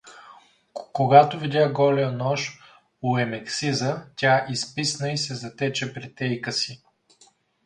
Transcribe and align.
Когато 0.73 1.39
видя 1.39 1.69
голия 1.71 2.11
нож 2.11 2.59
у 3.01 3.17
Емексиза, 3.17 4.05
тя 4.15 4.45
изписна 4.49 5.11
и 5.11 5.17
се 5.17 5.35
затече 5.35 5.93
при 5.93 6.15
тейка 6.15 6.51
си. 6.51 6.83